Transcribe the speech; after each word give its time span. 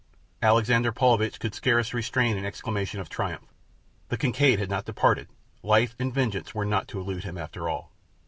Alexander 0.41 0.91
Paulvitch 0.91 1.39
could 1.39 1.53
scarce 1.53 1.93
restrain 1.93 2.35
an 2.35 2.43
exclamation 2.43 2.99
of 2.99 3.07
triumph. 3.07 3.53
The 4.09 4.17
Kincaid 4.17 4.57
had 4.57 4.67
not 4.67 4.85
departed! 4.85 5.27
Life 5.61 5.95
and 5.99 6.11
vengeance 6.11 6.55
were 6.55 6.65
not 6.65 6.87
to 6.87 6.99
elude 6.99 7.23
him 7.23 7.37
after 7.37 7.69
all. 7.69 7.91